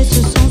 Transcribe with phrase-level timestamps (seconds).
[0.00, 0.49] besos son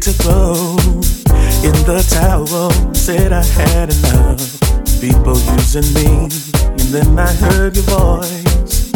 [0.00, 0.76] to throw
[1.60, 2.70] in the towel.
[2.94, 4.40] Said I had enough.
[5.00, 6.28] People using me,
[6.64, 8.92] and then I heard your voice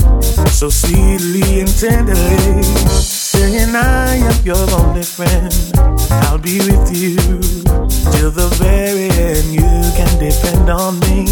[0.53, 5.53] so sweetly and tenderly, saying I am your only friend.
[6.25, 7.17] I'll be with you
[8.13, 9.53] till the very end.
[9.53, 11.27] You can depend on me,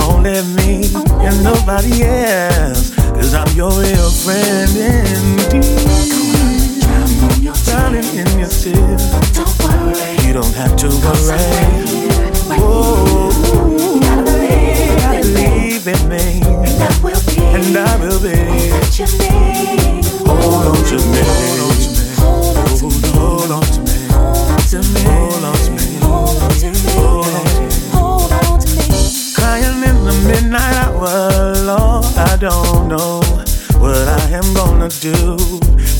[0.00, 0.88] only me
[1.24, 2.94] and nobody else.
[3.16, 6.37] Cause I'm your real friend indeed
[7.64, 9.04] darling, in your tears.
[9.32, 10.26] Don't worry.
[10.26, 11.38] You don't have to worry.
[12.60, 13.30] Oh,
[15.10, 16.40] believe in me.
[16.42, 17.36] And I will be.
[17.42, 18.36] and I will be.
[20.26, 21.22] Hold on to me,
[22.18, 23.08] Hold on to me.
[23.14, 23.90] hold on To me.
[24.08, 25.86] hold on to me, Hold on to me.
[26.00, 26.78] hold on to me.
[27.92, 28.86] Hold on to me.
[29.34, 33.20] Crying in the midnight hour, Lord, I don't know
[33.88, 35.38] what I am gonna do.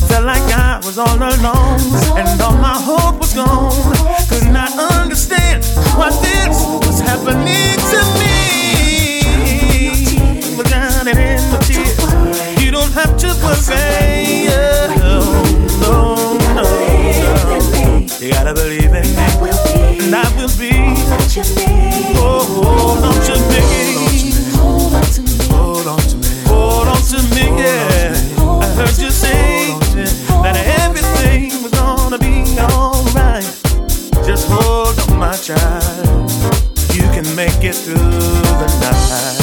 [0.08, 1.80] Felt like I was all alone,
[2.20, 3.72] and all my hope was gone.
[4.28, 5.64] Could not understand
[5.96, 8.34] why this was happening to me.
[10.56, 11.96] But down and in the tears,
[12.62, 13.28] you don't have to.
[13.40, 13.56] Oh,
[15.00, 15.16] no,
[15.82, 15.96] no,
[16.58, 16.64] no.
[18.20, 19.26] You gotta believe in me,
[20.04, 20.72] and I will be.
[20.76, 22.16] Oh, oh, what you need.
[22.20, 23.34] Oh, hold on to
[28.78, 29.74] heard you say
[30.42, 33.42] that everything was gonna be alright.
[34.24, 36.30] Just hold on, my child.
[36.94, 39.37] You can make it through the night.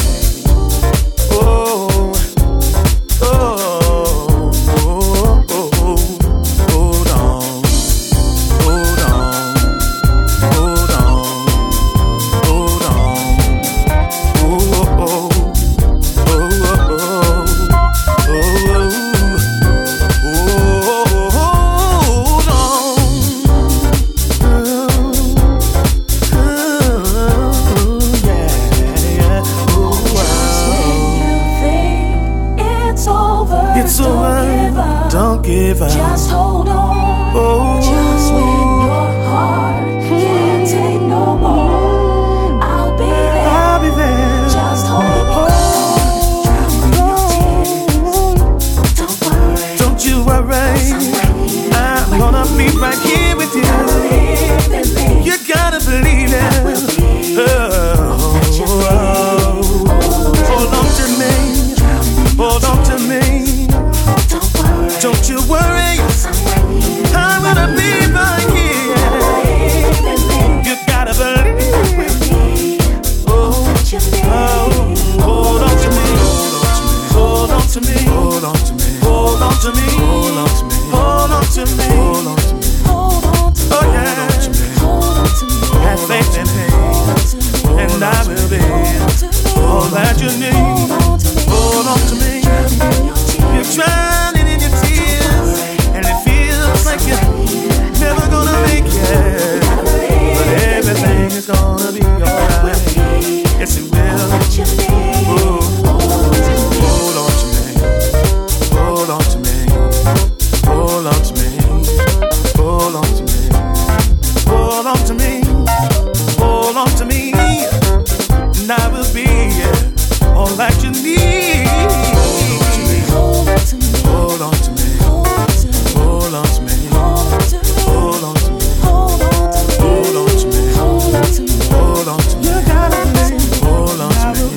[131.06, 132.48] Hold on to me.
[132.48, 133.60] You gotta believe.
[133.62, 134.56] Hold on to me.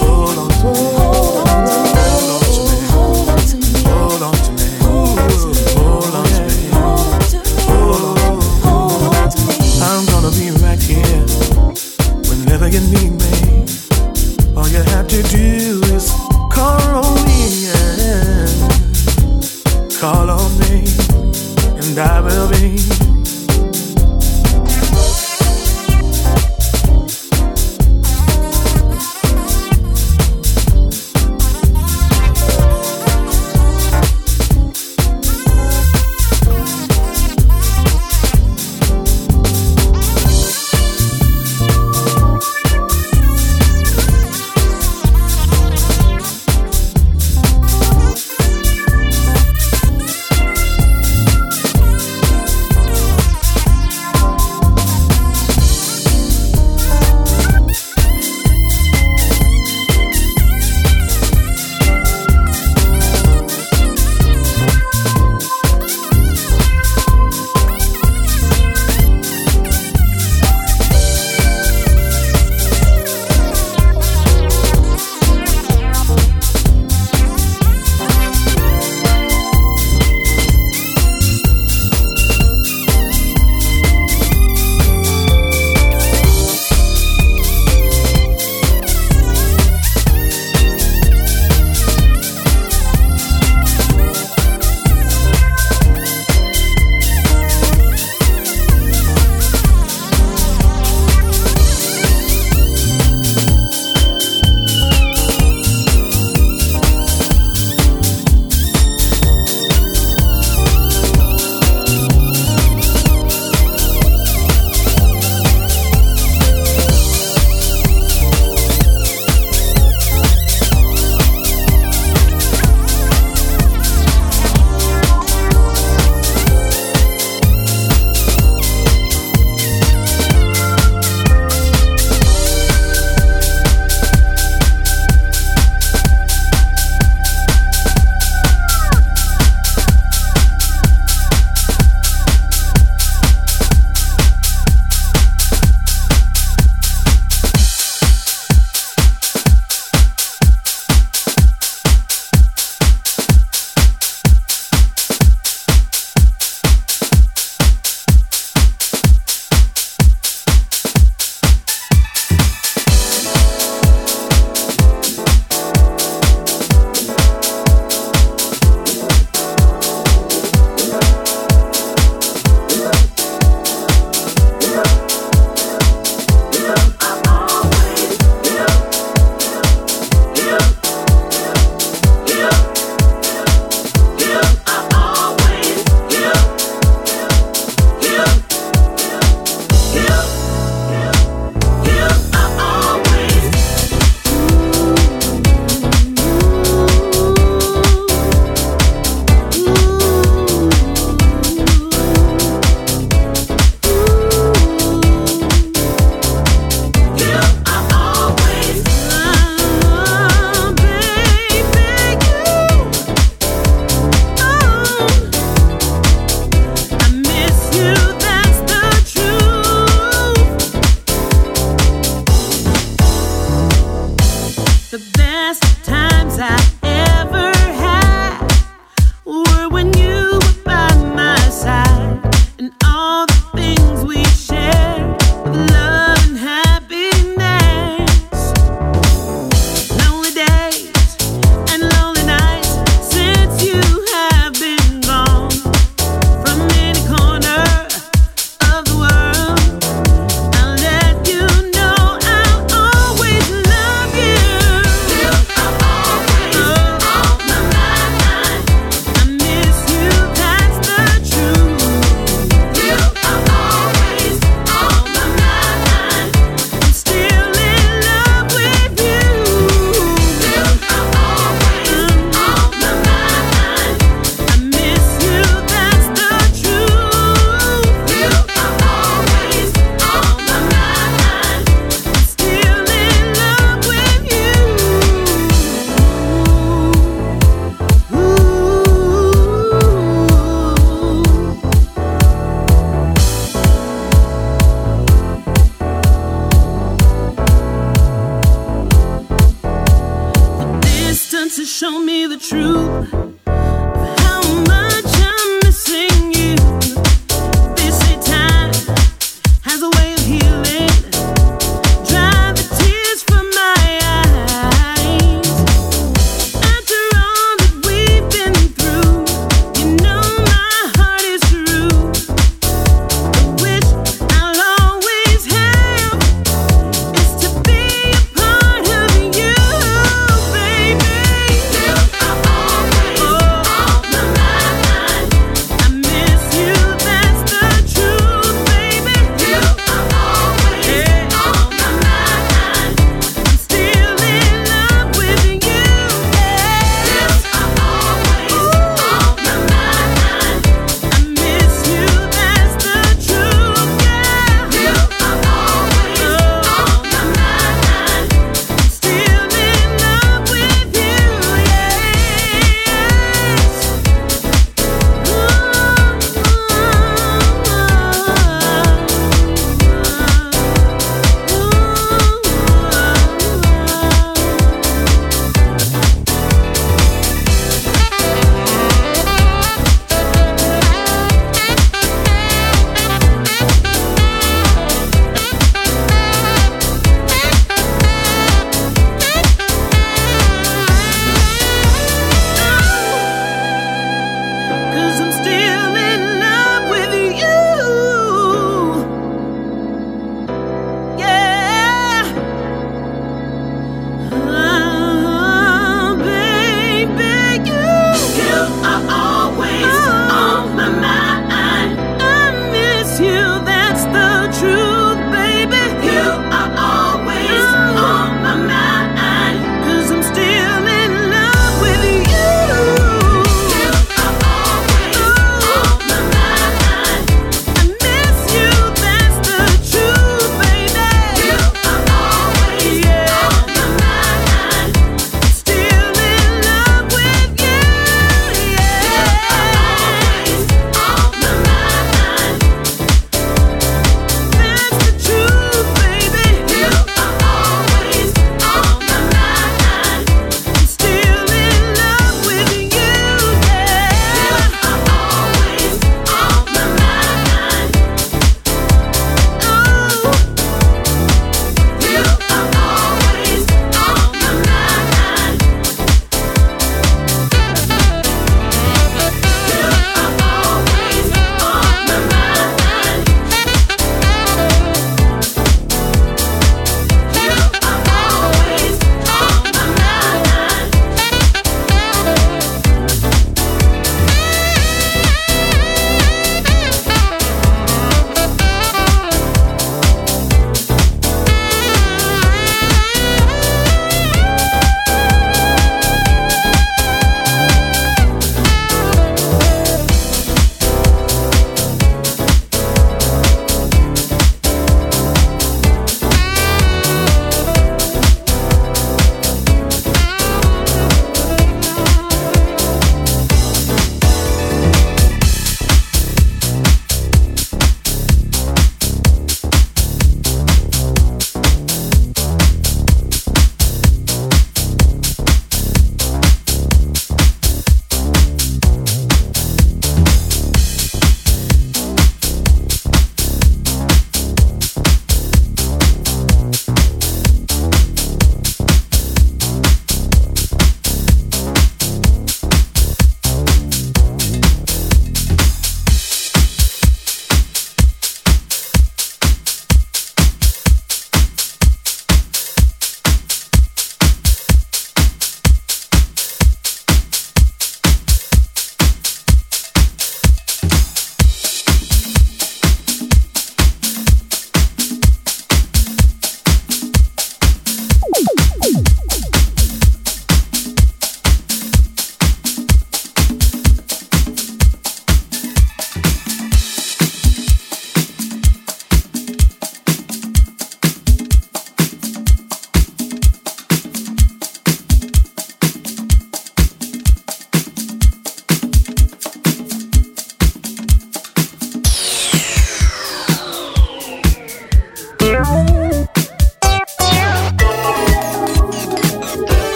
[0.00, 1.03] Hold on to me.